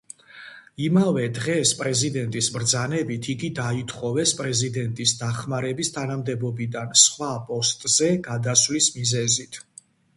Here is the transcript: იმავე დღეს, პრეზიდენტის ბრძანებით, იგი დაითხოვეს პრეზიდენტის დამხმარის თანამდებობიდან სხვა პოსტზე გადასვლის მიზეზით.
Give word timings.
იმავე 0.85 1.25
დღეს, 1.35 1.73
პრეზიდენტის 1.81 2.49
ბრძანებით, 2.55 3.29
იგი 3.35 3.51
დაითხოვეს 3.61 4.35
პრეზიდენტის 4.41 5.15
დამხმარის 5.23 5.95
თანამდებობიდან 6.01 7.01
სხვა 7.07 7.33
პოსტზე 7.53 8.15
გადასვლის 8.31 8.95
მიზეზით. 9.01 9.67